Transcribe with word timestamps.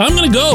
I'm 0.00 0.16
going 0.16 0.32
to 0.32 0.34
go. 0.34 0.54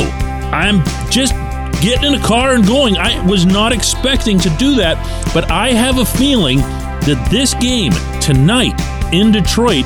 I'm 0.52 0.84
just 1.12 1.36
getting 1.80 2.14
in 2.14 2.20
a 2.20 2.26
car 2.26 2.56
and 2.56 2.66
going. 2.66 2.98
I 2.98 3.24
was 3.28 3.46
not 3.46 3.72
expecting 3.72 4.40
to 4.40 4.50
do 4.58 4.74
that, 4.78 4.98
but 5.36 5.52
I 5.52 5.70
have 5.70 6.00
a 6.00 6.06
feeling 6.06 6.58
that 6.58 7.28
this 7.30 7.54
game 7.54 7.92
tonight 8.20 8.74
in 9.14 9.32
Detroit 9.32 9.86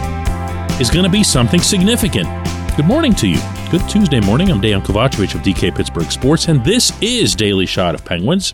is 0.80 0.89
going 0.89 1.04
to 1.04 1.11
be 1.11 1.25
something 1.25 1.59
significant. 1.59 2.30
Good 2.77 2.86
morning 2.86 3.14
to 3.16 3.27
you. 3.27 3.41
Good 3.70 3.82
Tuesday 3.89 4.21
morning. 4.21 4.50
I'm 4.50 4.61
Dejan 4.61 4.82
Kovacevic 4.82 5.36
of 5.36 5.41
DK 5.41 5.76
Pittsburgh 5.76 6.10
Sports, 6.10 6.48
and 6.48 6.64
this 6.64 6.94
is 7.02 7.36
Daily 7.36 7.66
Shot 7.66 7.96
of 7.96 8.05
Penguins. 8.05 8.54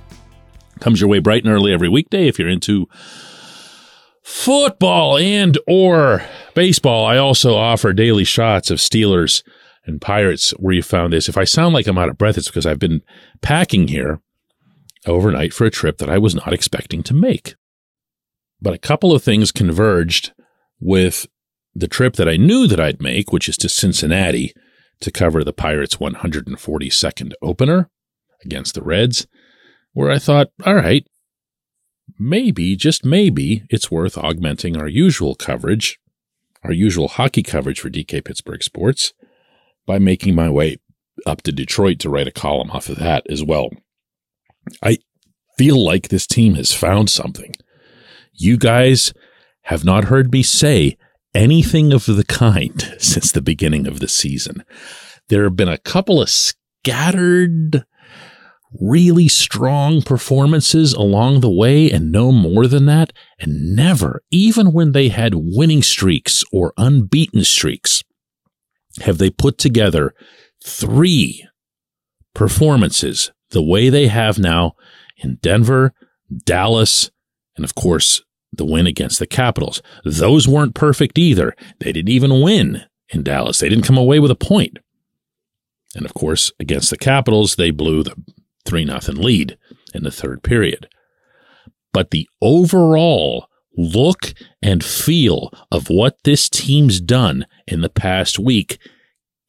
Comes 0.80 1.00
your 1.00 1.10
way 1.12 1.20
bright 1.20 1.44
and 1.44 1.54
early 1.54 1.72
every 1.72 1.88
weekday 1.88 2.28
if 2.28 2.40
you're 2.40 2.50
into 2.50 2.90
football 4.24 5.20
and 5.20 5.56
or 5.68 6.24
baseball. 6.56 7.06
I 7.06 7.18
also 7.18 7.54
offer 7.54 7.94
daily 7.94 8.24
shots 8.24 8.72
of 8.72 8.80
Steelers 8.80 9.44
and 9.86 10.02
Pirates 10.02 10.52
where 10.52 10.74
you 10.74 10.82
found 10.82 11.14
this. 11.14 11.30
If 11.30 11.38
I 11.38 11.44
sound 11.44 11.74
like 11.74 11.88
I'm 11.88 11.98
out 11.98 12.10
of 12.10 12.18
breath, 12.18 12.38
it's 12.38 12.48
because 12.48 12.66
I've 12.66 12.80
been 12.80 13.02
packing 13.42 13.88
here 13.88 14.20
overnight 15.06 15.54
for 15.54 15.66
a 15.66 15.72
trip 15.72 15.98
that 16.00 16.10
I 16.10 16.18
was 16.18 16.36
not 16.36 16.54
expecting 16.54 17.04
to 17.04 17.14
make. 17.14 17.56
But 18.62 18.74
a 18.74 18.80
couple 18.80 19.14
of 19.14 19.24
things 19.24 19.52
converged 19.52 20.34
with 20.80 21.28
the 21.74 21.88
trip 21.88 22.16
that 22.16 22.30
I 22.30 22.38
knew 22.38 22.68
that 22.68 22.80
I'd 22.80 23.02
make, 23.02 23.32
which 23.32 23.50
is 23.50 23.58
to 23.58 23.70
Cincinnati 23.70 24.54
to 25.02 25.12
cover 25.12 25.44
the 25.44 25.54
Pirates' 25.54 25.98
142nd 25.98 27.34
opener 27.42 27.90
against 28.44 28.76
the 28.76 28.82
Reds, 28.82 29.28
where 29.92 30.10
I 30.10 30.20
thought, 30.20 30.52
all 30.66 30.76
right, 30.76 31.06
maybe, 32.18 32.76
just 32.76 33.04
maybe, 33.04 33.64
it's 33.70 33.92
worth 33.92 34.18
augmenting 34.18 34.78
our 34.78 34.88
usual 34.88 35.36
coverage, 35.36 36.00
our 36.64 36.72
usual 36.72 37.10
hockey 37.10 37.44
coverage 37.44 37.80
for 37.80 37.90
DK 37.90 38.24
Pittsburgh 38.24 38.64
Sports, 38.64 39.14
by 39.86 40.00
making 40.00 40.36
my 40.36 40.50
way 40.50 40.78
up 41.26 41.42
to 41.44 41.52
Detroit 41.52 42.00
to 42.00 42.10
write 42.10 42.28
a 42.28 42.32
column 42.32 42.72
off 42.72 42.90
of 42.90 42.98
that 42.98 43.26
as 43.30 43.44
well. 43.44 43.70
I 44.84 44.98
feel 45.58 45.84
like 45.84 46.10
this 46.10 46.28
team 46.28 46.56
has 46.56 46.74
found 46.74 47.10
something. 47.10 47.54
You 48.34 48.58
guys 48.58 49.14
have 49.64 49.86
not 49.86 50.06
heard 50.06 50.32
me 50.32 50.44
say 50.44 50.98
anything 51.34 51.94
of 51.94 52.06
the 52.06 52.26
kind 52.28 52.96
since 53.00 53.32
the 53.32 53.42
beginning 53.42 53.88
of 53.88 54.00
the 54.00 54.08
season. 54.08 54.64
There 55.30 55.44
have 55.44 55.56
been 55.56 55.70
a 55.70 55.78
couple 55.78 56.22
of 56.22 56.30
scattered, 56.30 57.86
really 58.80 59.28
strong 59.28 60.02
performances 60.02 60.94
along 60.94 61.40
the 61.40 61.50
way 61.50 61.90
and 61.90 62.12
no 62.12 62.32
more 62.32 62.68
than 62.68 62.86
that. 62.86 63.14
And 63.40 63.76
never, 63.76 64.22
even 64.32 64.74
when 64.74 64.92
they 64.92 65.10
had 65.10 65.34
winning 65.36 65.82
streaks 65.82 66.44
or 66.52 66.74
unbeaten 66.78 67.44
streaks, 67.44 68.04
have 69.02 69.18
they 69.18 69.30
put 69.30 69.58
together 69.58 70.14
three 70.64 71.48
performances 72.34 73.32
the 73.52 73.62
way 73.62 73.90
they 73.90 74.08
have 74.08 74.38
now 74.40 74.74
in 75.18 75.36
Denver, 75.42 75.94
Dallas, 76.46 77.12
and 77.56 77.64
of 77.64 77.76
course, 77.76 78.22
the 78.52 78.66
win 78.66 78.88
against 78.88 79.20
the 79.20 79.28
Capitals. 79.28 79.82
Those 80.04 80.48
weren't 80.48 80.76
perfect 80.76 81.18
either. 81.18 81.56
They 81.80 81.92
didn't 81.92 82.10
even 82.10 82.42
win 82.42 82.84
in 83.10 83.24
Dallas. 83.24 83.60
They 83.60 83.70
didn't 83.70 83.86
come 83.86 83.98
away 83.98 84.20
with 84.20 84.32
a 84.32 84.36
point. 84.36 84.80
And 85.96 86.06
of 86.06 86.14
course, 86.14 86.52
against 86.60 86.90
the 86.90 86.98
Capitals, 86.98 87.56
they 87.56 87.72
blew 87.72 88.04
the 88.04 88.16
3 88.66 88.86
0 88.86 89.00
lead 89.14 89.58
in 89.94 90.04
the 90.04 90.12
third 90.12 90.44
period. 90.44 90.88
But 91.94 92.12
the 92.12 92.28
overall 92.42 93.48
look 93.78 94.34
and 94.62 94.84
feel 94.84 95.52
of 95.72 95.90
what 95.90 96.18
this 96.24 96.50
team's 96.50 97.00
done 97.00 97.46
in 97.68 97.82
the 97.82 97.90
past 97.90 98.40
week 98.40 98.78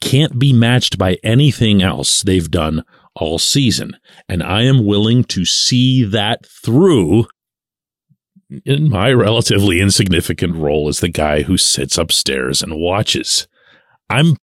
can't 0.00 0.38
be 0.38 0.52
matched 0.52 0.98
by 0.98 1.18
anything 1.22 1.82
else 1.82 2.22
they've 2.22 2.50
done 2.50 2.84
all 3.14 3.38
season. 3.38 3.96
And 4.28 4.42
I 4.42 4.62
am 4.62 4.86
willing 4.86 5.24
to 5.24 5.44
see 5.44 6.04
that 6.04 6.44
through 6.46 7.26
in 8.64 8.88
my 8.88 9.12
relatively 9.12 9.80
insignificant 9.80 10.54
role 10.54 10.88
as 10.88 11.00
the 11.00 11.08
guy 11.08 11.42
who 11.42 11.56
sits 11.56 11.98
upstairs 11.98 12.62
and 12.62 12.76
watches. 12.76 13.48
I'm 14.08 14.36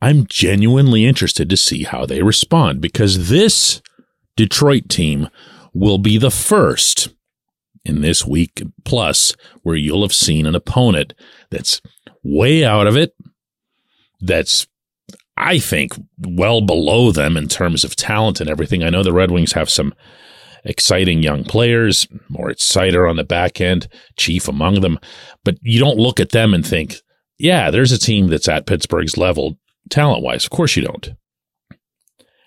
I'm 0.00 0.26
genuinely 0.26 1.04
interested 1.04 1.50
to 1.50 1.56
see 1.56 1.82
how 1.82 2.06
they 2.06 2.22
respond 2.22 2.80
because 2.80 3.28
this 3.28 3.82
Detroit 4.36 4.88
team 4.88 5.28
will 5.74 5.98
be 5.98 6.18
the 6.18 6.30
first 6.30 7.08
in 7.88 8.02
this 8.02 8.26
week 8.26 8.62
plus 8.84 9.34
where 9.62 9.76
you'll 9.76 10.02
have 10.02 10.12
seen 10.12 10.46
an 10.46 10.54
opponent 10.54 11.14
that's 11.50 11.80
way 12.22 12.64
out 12.64 12.86
of 12.86 12.96
it, 12.96 13.14
that's 14.20 14.66
I 15.36 15.58
think 15.60 15.92
well 16.18 16.60
below 16.60 17.12
them 17.12 17.36
in 17.36 17.46
terms 17.48 17.84
of 17.84 17.94
talent 17.94 18.40
and 18.40 18.50
everything. 18.50 18.82
I 18.82 18.90
know 18.90 19.02
the 19.02 19.12
Red 19.12 19.30
Wings 19.30 19.52
have 19.52 19.70
some 19.70 19.94
exciting 20.64 21.22
young 21.22 21.44
players, 21.44 22.06
Moritz 22.28 22.70
Seider 22.70 23.08
on 23.08 23.16
the 23.16 23.24
back 23.24 23.60
end, 23.60 23.88
chief 24.16 24.48
among 24.48 24.80
them. 24.80 24.98
But 25.44 25.56
you 25.62 25.78
don't 25.78 25.96
look 25.96 26.18
at 26.18 26.30
them 26.30 26.54
and 26.54 26.66
think, 26.66 26.96
yeah, 27.38 27.70
there's 27.70 27.92
a 27.92 27.98
team 27.98 28.26
that's 28.26 28.48
at 28.48 28.66
Pittsburgh's 28.66 29.16
level 29.16 29.58
talent 29.90 30.22
wise. 30.22 30.44
Of 30.44 30.50
course 30.50 30.76
you 30.76 30.82
don't. 30.82 31.14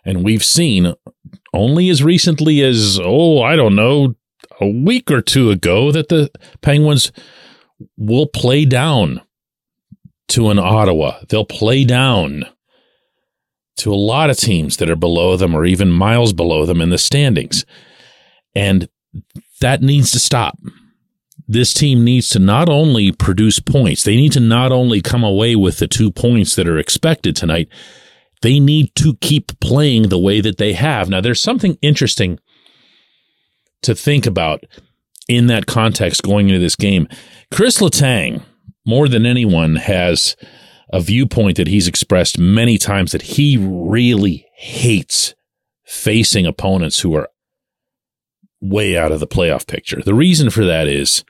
And 0.03 0.23
we've 0.23 0.43
seen 0.43 0.93
only 1.53 1.89
as 1.89 2.03
recently 2.03 2.61
as, 2.61 2.99
oh, 3.01 3.41
I 3.41 3.55
don't 3.55 3.75
know, 3.75 4.15
a 4.61 4.67
week 4.67 5.09
or 5.11 5.21
two 5.21 5.49
ago 5.49 5.91
that 5.91 6.09
the 6.09 6.31
Penguins 6.61 7.11
will 7.97 8.27
play 8.27 8.63
down 8.63 9.21
to 10.29 10.49
an 10.49 10.59
Ottawa. 10.59 11.19
They'll 11.27 11.45
play 11.45 11.83
down 11.83 12.45
to 13.77 13.91
a 13.91 13.95
lot 13.95 14.29
of 14.29 14.37
teams 14.37 14.77
that 14.77 14.89
are 14.89 14.95
below 14.95 15.35
them 15.35 15.55
or 15.55 15.65
even 15.65 15.91
miles 15.91 16.33
below 16.33 16.65
them 16.65 16.79
in 16.79 16.91
the 16.91 16.97
standings. 16.97 17.65
And 18.55 18.87
that 19.59 19.81
needs 19.81 20.11
to 20.11 20.19
stop. 20.19 20.57
This 21.47 21.73
team 21.73 22.03
needs 22.05 22.29
to 22.29 22.39
not 22.39 22.69
only 22.69 23.11
produce 23.11 23.59
points, 23.59 24.03
they 24.03 24.15
need 24.15 24.31
to 24.33 24.39
not 24.39 24.71
only 24.71 25.01
come 25.01 25.23
away 25.23 25.55
with 25.55 25.79
the 25.79 25.87
two 25.87 26.11
points 26.11 26.55
that 26.55 26.67
are 26.67 26.77
expected 26.77 27.35
tonight, 27.35 27.67
they 28.41 28.59
need 28.59 28.93
to 28.95 29.15
keep 29.21 29.59
playing 29.59 30.09
the 30.09 30.19
way 30.19 30.41
that 30.41 30.57
they 30.57 30.73
have. 30.73 31.09
Now, 31.09 31.19
there's 31.19 31.41
something 31.41 31.77
interesting 31.81 32.39
to 33.83 33.95
think 33.95 34.25
about 34.25 34.63
in 35.27 35.47
that 35.47 35.65
context 35.65 36.23
going 36.23 36.49
into 36.49 36.59
this 36.59 36.75
game. 36.75 37.07
Chris 37.51 37.79
Letang, 37.79 38.43
more 38.85 39.07
than 39.07 39.25
anyone, 39.25 39.75
has 39.77 40.35
a 40.91 40.99
viewpoint 40.99 41.57
that 41.57 41.67
he's 41.67 41.87
expressed 41.87 42.37
many 42.37 42.77
times 42.77 43.11
that 43.11 43.21
he 43.21 43.57
really 43.57 44.45
hates 44.55 45.33
facing 45.85 46.45
opponents 46.45 46.99
who 46.99 47.15
are 47.15 47.29
way 48.61 48.97
out 48.97 49.11
of 49.11 49.19
the 49.19 49.27
playoff 49.27 49.67
picture. 49.67 50.01
The 50.01 50.13
reason 50.13 50.49
for 50.49 50.65
that 50.65 50.87
is, 50.87 51.23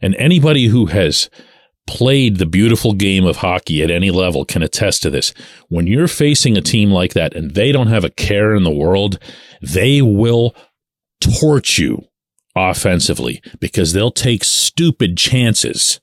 and 0.00 0.14
anybody 0.16 0.66
who 0.66 0.86
has 0.86 1.30
played 1.86 2.36
the 2.36 2.46
beautiful 2.46 2.92
game 2.92 3.24
of 3.24 3.38
hockey 3.38 3.82
at 3.82 3.90
any 3.90 4.10
level 4.10 4.44
can 4.44 4.62
attest 4.62 5.02
to 5.02 5.10
this. 5.10 5.34
When 5.68 5.86
you're 5.86 6.08
facing 6.08 6.56
a 6.56 6.62
team 6.62 6.90
like 6.90 7.14
that 7.14 7.34
and 7.34 7.52
they 7.52 7.72
don't 7.72 7.88
have 7.88 8.04
a 8.04 8.10
care 8.10 8.54
in 8.54 8.62
the 8.62 8.70
world, 8.70 9.18
they 9.60 10.00
will 10.00 10.54
torch 11.22 11.78
you 11.78 12.04
offensively 12.54 13.40
because 13.60 13.92
they'll 13.92 14.10
take 14.10 14.44
stupid 14.44 15.16
chances. 15.16 16.00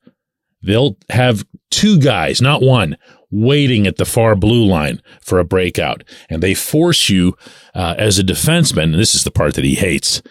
They'll 0.62 0.98
have 1.10 1.46
two 1.70 2.00
guys, 2.00 2.42
not 2.42 2.62
one, 2.62 2.98
waiting 3.32 3.86
at 3.86 3.98
the 3.98 4.06
far 4.06 4.36
blue 4.36 4.66
line 4.66 5.02
for 5.22 5.40
a 5.40 5.46
breakout. 5.46 6.04
And 6.30 6.42
they 6.42 6.54
force 6.54 7.10
you 7.10 7.38
uh, 7.76 7.96
as 7.98 8.18
a 8.18 8.24
defenseman, 8.24 8.84
and 8.86 8.96
this 8.96 9.16
is 9.16 9.24
the 9.24 9.32
part 9.32 9.54
that 9.54 9.64
he 9.64 9.76
hates, 9.76 10.22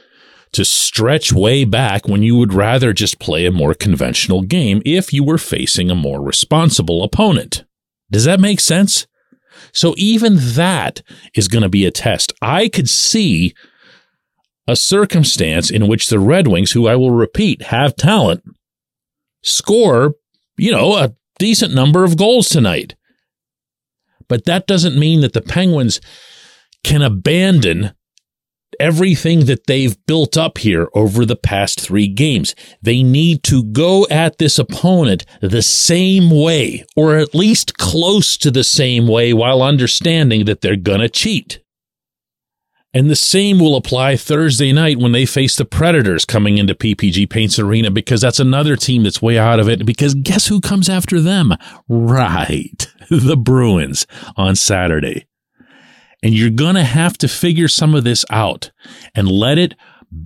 to 0.52 0.64
stretch 0.64 1.32
way 1.32 1.64
back 1.64 2.08
when 2.08 2.22
you 2.22 2.36
would 2.36 2.54
rather 2.54 2.92
just 2.92 3.20
play 3.20 3.46
a 3.46 3.52
more 3.52 3.74
conventional 3.74 4.42
game 4.42 4.82
if 4.84 5.12
you 5.12 5.22
were 5.22 5.38
facing 5.38 5.90
a 5.90 5.94
more 5.94 6.22
responsible 6.22 7.02
opponent. 7.04 7.64
Does 8.10 8.24
that 8.24 8.40
make 8.40 8.60
sense? 8.60 9.06
So 9.72 9.94
even 9.96 10.36
that 10.38 11.02
is 11.34 11.48
going 11.48 11.62
to 11.62 11.68
be 11.68 11.84
a 11.84 11.90
test. 11.90 12.32
I 12.40 12.68
could 12.68 12.88
see 12.88 13.54
a 14.68 14.76
circumstance 14.76 15.70
in 15.70 15.88
which 15.88 16.08
the 16.08 16.20
Red 16.20 16.46
Wings, 16.46 16.72
who 16.72 16.86
I 16.86 16.94
will 16.94 17.10
repeat 17.10 17.62
have 17.62 17.96
talent, 17.96 18.44
score, 19.42 20.14
you 20.58 20.70
know, 20.70 20.94
a 20.94 21.14
decent 21.38 21.74
number 21.74 22.04
of 22.04 22.18
goals 22.18 22.50
tonight. 22.50 22.94
But 24.28 24.44
that 24.44 24.66
doesn't 24.66 24.98
mean 24.98 25.22
that 25.22 25.32
the 25.32 25.40
Penguins 25.40 26.02
can 26.84 27.00
abandon 27.00 27.92
everything 28.78 29.46
that 29.46 29.66
they've 29.66 29.96
built 30.06 30.36
up 30.36 30.58
here 30.58 30.88
over 30.92 31.24
the 31.24 31.34
past 31.34 31.80
three 31.80 32.06
games. 32.06 32.54
They 32.82 33.02
need 33.02 33.42
to 33.44 33.64
go 33.64 34.06
at 34.10 34.36
this 34.36 34.58
opponent 34.58 35.24
the 35.40 35.62
same 35.62 36.30
way, 36.30 36.84
or 36.94 37.16
at 37.16 37.34
least 37.34 37.78
close 37.78 38.36
to 38.36 38.50
the 38.50 38.64
same 38.64 39.08
way, 39.08 39.32
while 39.32 39.62
understanding 39.62 40.44
that 40.44 40.60
they're 40.60 40.76
going 40.76 41.00
to 41.00 41.08
cheat. 41.08 41.60
And 42.98 43.08
the 43.08 43.14
same 43.14 43.60
will 43.60 43.76
apply 43.76 44.16
Thursday 44.16 44.72
night 44.72 44.98
when 44.98 45.12
they 45.12 45.24
face 45.24 45.54
the 45.54 45.64
Predators 45.64 46.24
coming 46.24 46.58
into 46.58 46.74
PPG 46.74 47.30
Paints 47.30 47.56
Arena 47.56 47.92
because 47.92 48.20
that's 48.20 48.40
another 48.40 48.74
team 48.74 49.04
that's 49.04 49.22
way 49.22 49.38
out 49.38 49.60
of 49.60 49.68
it. 49.68 49.86
Because 49.86 50.16
guess 50.16 50.48
who 50.48 50.60
comes 50.60 50.88
after 50.88 51.20
them? 51.20 51.54
Right. 51.88 52.88
The 53.08 53.36
Bruins 53.36 54.06
on 54.36 54.54
Saturday. 54.56 55.26
And 56.24 56.34
you're 56.34 56.50
going 56.50 56.74
to 56.74 56.82
have 56.82 57.16
to 57.18 57.28
figure 57.28 57.68
some 57.68 57.94
of 57.94 58.02
this 58.02 58.24
out 58.28 58.72
and 59.14 59.30
let 59.30 59.58
it 59.58 59.74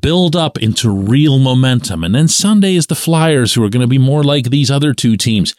build 0.01 0.35
up 0.35 0.59
into 0.59 0.91
real 0.91 1.39
momentum. 1.39 2.03
And 2.03 2.15
then 2.15 2.27
Sunday 2.27 2.75
is 2.75 2.87
the 2.87 2.97
Flyers, 2.97 3.53
who 3.53 3.63
are 3.63 3.69
going 3.69 3.83
to 3.83 3.87
be 3.87 3.99
more 3.99 4.25
like 4.25 4.47
these 4.47 4.71
other 4.71 4.95
two 4.95 5.19
teams. 5.19 5.55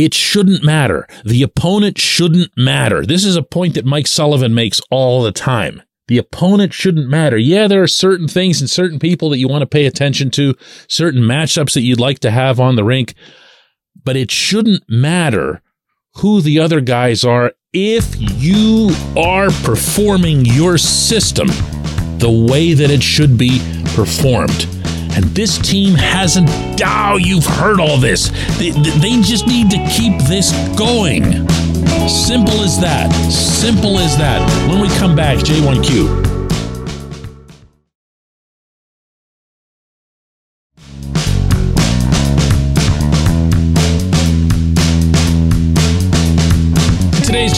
It 0.00 0.14
shouldn't 0.14 0.64
matter. 0.64 1.06
The 1.26 1.42
opponent 1.42 1.98
shouldn't 1.98 2.56
matter. 2.56 3.04
This 3.04 3.22
is 3.22 3.36
a 3.36 3.42
point 3.42 3.74
that 3.74 3.84
Mike 3.84 4.06
Sullivan 4.06 4.54
makes 4.54 4.80
all 4.90 5.22
the 5.22 5.30
time. 5.30 5.82
The 6.08 6.16
opponent 6.16 6.72
shouldn't 6.72 7.10
matter. 7.10 7.36
Yeah, 7.36 7.68
there 7.68 7.82
are 7.82 7.86
certain 7.86 8.26
things 8.26 8.62
and 8.62 8.70
certain 8.70 8.98
people 8.98 9.28
that 9.28 9.36
you 9.36 9.46
want 9.46 9.60
to 9.60 9.66
pay 9.66 9.84
attention 9.84 10.30
to, 10.30 10.54
certain 10.88 11.20
matchups 11.20 11.74
that 11.74 11.82
you'd 11.82 12.00
like 12.00 12.18
to 12.20 12.30
have 12.30 12.58
on 12.58 12.76
the 12.76 12.82
rink, 12.82 13.12
but 14.02 14.16
it 14.16 14.30
shouldn't 14.30 14.84
matter 14.88 15.60
who 16.14 16.40
the 16.40 16.60
other 16.60 16.80
guys 16.80 17.22
are 17.22 17.52
if 17.74 18.16
you 18.18 18.92
are 19.18 19.50
performing 19.62 20.46
your 20.46 20.78
system 20.78 21.48
the 22.16 22.46
way 22.50 22.72
that 22.72 22.90
it 22.90 23.02
should 23.02 23.36
be 23.36 23.60
performed. 23.94 24.79
And 25.14 25.24
this 25.34 25.58
team 25.58 25.94
hasn't. 25.94 26.48
Oh, 26.84 27.16
you've 27.16 27.46
heard 27.46 27.80
all 27.80 27.98
this. 27.98 28.30
They, 28.58 28.70
they 28.70 29.20
just 29.22 29.46
need 29.46 29.70
to 29.70 29.78
keep 29.90 30.16
this 30.28 30.52
going. 30.76 31.48
Simple 32.08 32.62
as 32.62 32.80
that. 32.80 33.10
Simple 33.30 33.98
as 33.98 34.16
that. 34.18 34.40
When 34.68 34.80
we 34.80 34.88
come 34.98 35.14
back, 35.16 35.38
J1Q. 35.38 36.29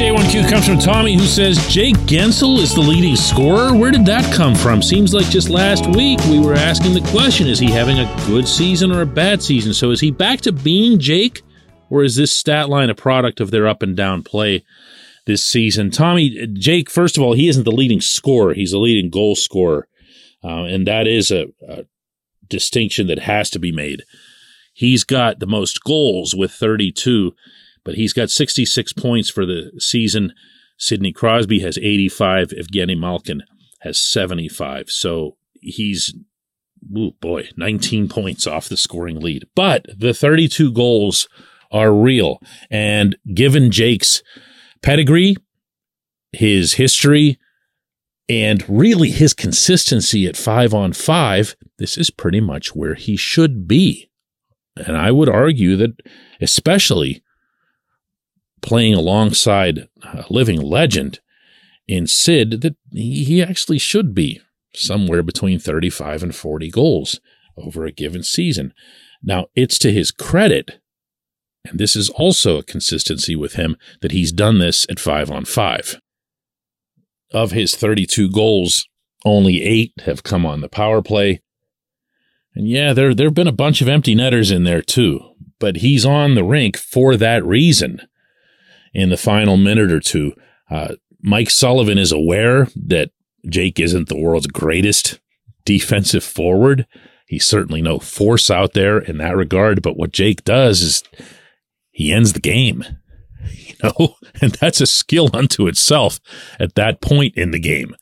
J1Q 0.02 0.50
comes 0.50 0.66
from 0.66 0.80
Tommy, 0.80 1.14
who 1.14 1.26
says 1.26 1.64
Jake 1.68 1.94
Guentzel 2.08 2.58
is 2.58 2.74
the 2.74 2.80
leading 2.80 3.14
scorer. 3.14 3.72
Where 3.72 3.92
did 3.92 4.04
that 4.06 4.34
come 4.34 4.52
from? 4.52 4.82
Seems 4.82 5.14
like 5.14 5.30
just 5.30 5.48
last 5.48 5.86
week 5.86 6.18
we 6.24 6.40
were 6.40 6.54
asking 6.54 6.94
the 6.94 7.08
question 7.12 7.46
is 7.46 7.60
he 7.60 7.70
having 7.70 8.00
a 8.00 8.16
good 8.26 8.48
season 8.48 8.90
or 8.90 9.02
a 9.02 9.06
bad 9.06 9.40
season? 9.40 9.72
So 9.72 9.92
is 9.92 10.00
he 10.00 10.10
back 10.10 10.40
to 10.40 10.50
being 10.50 10.98
Jake, 10.98 11.42
or 11.88 12.02
is 12.02 12.16
this 12.16 12.32
stat 12.32 12.68
line 12.68 12.90
a 12.90 12.96
product 12.96 13.38
of 13.38 13.52
their 13.52 13.68
up 13.68 13.80
and 13.80 13.96
down 13.96 14.24
play 14.24 14.64
this 15.26 15.46
season? 15.46 15.92
Tommy, 15.92 16.48
Jake, 16.48 16.90
first 16.90 17.16
of 17.16 17.22
all, 17.22 17.34
he 17.34 17.46
isn't 17.46 17.62
the 17.62 17.70
leading 17.70 18.00
scorer, 18.00 18.54
he's 18.54 18.72
the 18.72 18.78
leading 18.78 19.08
goal 19.08 19.36
scorer. 19.36 19.86
Uh, 20.42 20.64
and 20.64 20.84
that 20.84 21.06
is 21.06 21.30
a, 21.30 21.46
a 21.68 21.84
distinction 22.48 23.06
that 23.06 23.20
has 23.20 23.50
to 23.50 23.60
be 23.60 23.70
made. 23.70 24.02
He's 24.74 25.04
got 25.04 25.38
the 25.38 25.46
most 25.46 25.84
goals 25.84 26.34
with 26.34 26.50
32 26.50 27.36
but 27.84 27.94
he's 27.94 28.12
got 28.12 28.30
66 28.30 28.92
points 28.92 29.30
for 29.30 29.44
the 29.44 29.72
season. 29.78 30.32
Sidney 30.78 31.12
Crosby 31.12 31.60
has 31.60 31.78
85. 31.78 32.48
Evgeny 32.48 32.98
Malkin 32.98 33.42
has 33.80 34.00
75. 34.00 34.90
So 34.90 35.36
he's, 35.60 36.14
oh 36.96 37.12
boy, 37.20 37.48
19 37.56 38.08
points 38.08 38.46
off 38.46 38.68
the 38.68 38.76
scoring 38.76 39.20
lead. 39.20 39.46
But 39.54 39.86
the 39.96 40.14
32 40.14 40.72
goals 40.72 41.28
are 41.70 41.92
real. 41.92 42.40
And 42.70 43.16
given 43.32 43.70
Jake's 43.70 44.22
pedigree, 44.82 45.36
his 46.32 46.74
history, 46.74 47.38
and 48.28 48.64
really 48.68 49.10
his 49.10 49.34
consistency 49.34 50.26
at 50.26 50.36
five 50.36 50.72
on 50.72 50.92
five, 50.92 51.56
this 51.78 51.98
is 51.98 52.10
pretty 52.10 52.40
much 52.40 52.74
where 52.74 52.94
he 52.94 53.16
should 53.16 53.66
be. 53.66 54.10
And 54.76 54.96
I 54.96 55.10
would 55.10 55.28
argue 55.28 55.76
that, 55.76 56.00
especially 56.40 57.22
playing 58.62 58.94
alongside 58.94 59.88
a 60.02 60.24
living 60.30 60.60
legend 60.60 61.20
in 61.86 62.06
Sid 62.06 62.62
that 62.62 62.76
he 62.90 63.42
actually 63.42 63.78
should 63.78 64.14
be 64.14 64.40
somewhere 64.74 65.22
between 65.22 65.58
35 65.58 66.22
and 66.22 66.34
40 66.34 66.70
goals 66.70 67.20
over 67.56 67.84
a 67.84 67.92
given 67.92 68.22
season. 68.22 68.72
Now, 69.22 69.46
it's 69.54 69.78
to 69.80 69.92
his 69.92 70.10
credit, 70.10 70.80
and 71.64 71.78
this 71.78 71.94
is 71.94 72.08
also 72.10 72.58
a 72.58 72.64
consistency 72.64 73.36
with 73.36 73.54
him, 73.54 73.76
that 74.00 74.12
he's 74.12 74.32
done 74.32 74.58
this 74.58 74.86
at 74.88 74.98
five 74.98 75.30
on 75.30 75.44
five. 75.44 76.00
Of 77.32 77.50
his 77.50 77.74
32 77.74 78.30
goals, 78.30 78.88
only 79.24 79.62
eight 79.62 79.92
have 80.04 80.22
come 80.22 80.46
on 80.46 80.60
the 80.60 80.68
power 80.68 81.02
play. 81.02 81.40
And 82.54 82.68
yeah, 82.68 82.92
there, 82.92 83.14
there 83.14 83.26
have 83.26 83.34
been 83.34 83.46
a 83.46 83.52
bunch 83.52 83.80
of 83.80 83.88
empty 83.88 84.14
netters 84.14 84.50
in 84.50 84.64
there 84.64 84.82
too, 84.82 85.20
but 85.58 85.76
he's 85.76 86.04
on 86.04 86.34
the 86.34 86.44
rink 86.44 86.76
for 86.76 87.16
that 87.16 87.44
reason 87.44 88.00
in 88.92 89.08
the 89.08 89.16
final 89.16 89.56
minute 89.56 89.90
or 89.90 90.00
two. 90.00 90.32
Uh, 90.70 90.94
Mike 91.20 91.50
Sullivan 91.50 91.98
is 91.98 92.12
aware 92.12 92.68
that 92.74 93.10
Jake 93.48 93.78
isn't 93.80 94.08
the 94.08 94.18
world's 94.18 94.46
greatest 94.46 95.20
defensive 95.64 96.24
forward. 96.24 96.86
He's 97.26 97.46
certainly 97.46 97.80
no 97.80 97.98
force 97.98 98.50
out 98.50 98.74
there 98.74 98.98
in 98.98 99.18
that 99.18 99.36
regard. 99.36 99.82
But 99.82 99.96
what 99.96 100.12
Jake 100.12 100.44
does 100.44 100.82
is 100.82 101.02
he 101.90 102.12
ends 102.12 102.32
the 102.32 102.40
game, 102.40 102.84
you 103.50 103.74
know, 103.82 104.16
and 104.40 104.52
that's 104.52 104.80
a 104.80 104.86
skill 104.86 105.30
unto 105.32 105.66
itself 105.66 106.20
at 106.58 106.74
that 106.74 107.00
point 107.00 107.36
in 107.36 107.50
the 107.50 107.60
game. 107.60 107.94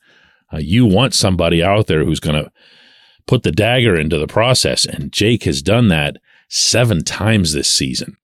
Uh, 0.53 0.57
you 0.57 0.85
want 0.85 1.13
somebody 1.13 1.63
out 1.63 1.87
there 1.87 2.03
who's 2.03 2.19
going 2.19 2.43
to 2.43 2.51
put 3.25 3.43
the 3.43 3.51
dagger 3.51 3.95
into 3.95 4.17
the 4.17 4.27
process. 4.27 4.85
And 4.85 5.13
Jake 5.13 5.43
has 5.43 5.61
done 5.61 5.87
that 5.87 6.17
seven 6.49 7.03
times 7.03 7.53
this 7.53 7.71
season. 7.71 8.17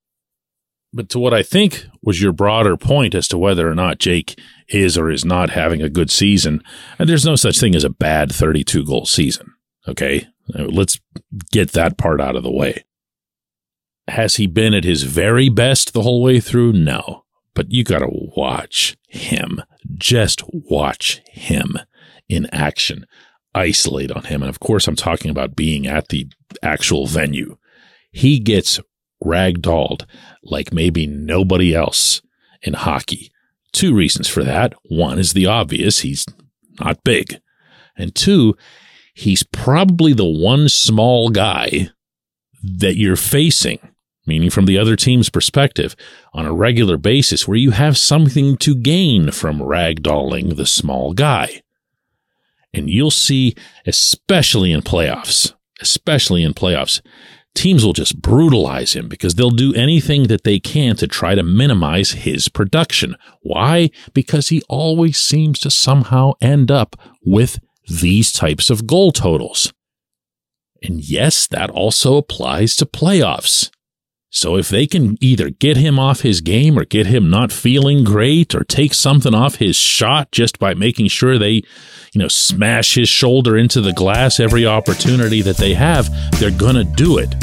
But 0.94 1.10
to 1.10 1.20
what 1.20 1.34
I 1.34 1.44
think 1.44 1.86
was 2.02 2.22
your 2.22 2.32
broader 2.32 2.78
point 2.78 3.14
as 3.14 3.28
to 3.30 3.38
whether 3.38 3.70
or 3.70 3.76
not 3.76 4.00
Jake 4.00 4.40
is 4.70 4.98
or 4.98 5.12
is 5.12 5.26
not 5.26 5.50
having 5.50 5.82
a 5.82 5.90
good 5.90 6.10
season, 6.10 6.64
and 6.98 7.10
there's 7.10 7.26
no 7.26 7.36
such 7.36 7.60
thing 7.60 7.76
as 7.76 7.84
a 7.84 7.90
bad 7.90 8.32
32 8.32 8.86
goal 8.86 9.06
season. 9.06 9.54
Okay. 9.88 10.28
Uh, 10.58 10.64
let's 10.64 11.00
get 11.52 11.72
that 11.74 11.98
part 11.98 12.22
out 12.22 12.36
of 12.36 12.44
the 12.44 12.52
way. 12.52 12.84
Has 14.08 14.38
he 14.38 14.48
been 14.48 14.74
at 14.74 14.86
his 14.86 15.04
very 15.04 15.50
best 15.50 15.94
the 15.94 16.02
whole 16.02 16.24
way 16.24 16.40
through? 16.40 16.74
No. 16.74 17.26
But 17.54 17.72
you 17.72 17.84
got 17.84 18.00
to 18.00 18.10
watch 18.10 18.96
him. 19.08 19.62
Just 19.96 20.44
watch 20.48 21.22
him 21.30 21.78
in 22.30 22.48
action. 22.54 23.06
Isolate 23.54 24.12
on 24.12 24.26
him. 24.26 24.42
And 24.42 24.50
of 24.50 24.60
course, 24.60 24.88
I'm 24.88 24.96
talking 24.96 25.32
about 25.32 25.56
being 25.56 25.88
at 25.88 26.10
the 26.10 26.28
actual 26.62 27.08
venue. 27.08 27.58
He 28.12 28.40
gets 28.40 28.80
ragdolled 29.24 30.06
like 30.44 30.74
maybe 30.74 31.08
nobody 31.08 31.76
else 31.76 32.22
in 32.62 32.74
hockey. 32.74 33.32
Two 33.74 33.94
reasons 33.94 34.28
for 34.28 34.44
that. 34.44 34.74
One 34.86 35.20
is 35.20 35.34
the 35.34 35.46
obvious, 35.46 36.00
he's 36.00 36.26
not 36.80 37.04
big. 37.04 37.40
And 37.98 38.14
two, 38.14 38.56
he's 39.14 39.44
probably 39.44 40.14
the 40.14 40.26
one 40.26 40.70
small 40.70 41.30
guy 41.30 41.90
that 42.64 42.96
you're 42.96 43.16
facing, 43.16 43.80
meaning 44.26 44.50
from 44.50 44.66
the 44.66 44.78
other 44.78 44.96
team's 44.96 45.30
perspective, 45.30 45.96
on 46.34 46.46
a 46.46 46.54
regular 46.54 46.98
basis 46.98 47.48
where 47.48 47.58
you 47.58 47.72
have 47.72 47.98
something 47.98 48.58
to 48.58 48.76
gain 48.76 49.32
from 49.32 49.60
ragdolling 49.60 50.56
the 50.56 50.66
small 50.66 51.14
guy. 51.14 51.62
And 52.74 52.90
you'll 52.90 53.12
see, 53.12 53.56
especially 53.86 54.72
in 54.72 54.82
playoffs, 54.82 55.54
especially 55.82 56.44
in 56.44 56.54
playoffs, 56.54 57.02
teams 57.58 57.84
will 57.84 57.94
just 57.94 58.22
brutalize 58.22 58.94
him 58.94 59.08
because 59.08 59.36
they'll 59.36 59.50
do 59.50 59.74
anything 59.74 60.28
that 60.28 60.44
they 60.44 60.60
can 60.60 60.96
to 60.98 61.08
try 61.08 61.34
to 61.36 61.44
minimize 61.44 62.12
his 62.12 62.48
production. 62.50 63.16
Why? 63.42 63.90
Because 64.14 64.50
he 64.50 64.62
always 64.70 65.18
seems 65.18 65.60
to 65.60 65.72
somehow 65.72 66.34
end 66.40 66.70
up 66.70 66.96
with 67.26 67.60
these 67.90 68.32
types 68.32 68.70
of 68.70 68.86
goal 68.86 69.12
totals. 69.12 69.74
And 70.84 71.02
yes, 71.02 71.48
that 71.48 71.70
also 71.72 72.18
applies 72.18 72.76
to 72.76 72.86
playoffs. 72.86 73.72
So 74.30 74.58
if 74.58 74.68
they 74.68 74.88
can 74.88 75.18
either 75.22 75.50
get 75.50 75.78
him 75.78 75.98
off 75.98 76.22
his 76.22 76.42
game 76.42 76.78
or 76.78 76.84
get 76.84 77.06
him 77.06 77.30
not 77.30 77.52
feeling 77.52 78.04
great 78.04 78.54
or 78.54 78.64
take 78.66 78.94
something 78.94 79.34
off 79.34 79.56
his 79.56 79.76
shot 79.78 80.32
just 80.32 80.60
by 80.60 80.74
making 80.74 81.08
sure 81.08 81.38
they, 81.38 81.64
you 82.12 82.20
know, 82.20 82.28
smash 82.28 82.96
his 82.96 83.08
shoulder 83.08 83.58
into 83.58 83.80
the 83.80 83.94
glass 83.94 84.40
every 84.40 84.66
opportunity 84.66 85.42
that 85.42 85.58
they 85.58 85.74
have, 85.74 86.10
they're 86.40 86.52
going 86.52 86.76
to 86.76 86.84
do 86.84 87.18
it. 87.18 87.34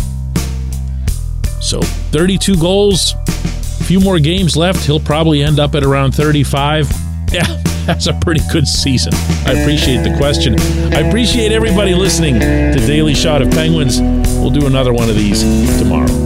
So 1.62 1.80
32 1.80 2.56
goals, 2.56 3.14
a 3.80 3.84
few 3.84 3.98
more 3.98 4.18
games 4.18 4.54
left. 4.54 4.84
He'll 4.84 5.00
probably 5.00 5.42
end 5.42 5.58
up 5.58 5.74
at 5.74 5.82
around 5.82 6.12
35. 6.12 6.90
Yeah, 7.32 7.60
that's 7.84 8.06
a 8.06 8.12
pretty 8.12 8.42
good 8.52 8.68
season. 8.68 9.12
I 9.44 9.54
appreciate 9.60 10.04
the 10.04 10.14
question. 10.16 10.54
I 10.94 11.00
appreciate 11.00 11.50
everybody 11.50 11.92
listening 11.92 12.34
to 12.38 12.76
Daily 12.86 13.14
Shot 13.14 13.42
of 13.42 13.50
Penguins. 13.50 14.00
We'll 14.38 14.50
do 14.50 14.66
another 14.66 14.92
one 14.92 15.10
of 15.10 15.16
these 15.16 15.42
tomorrow. 15.80 16.23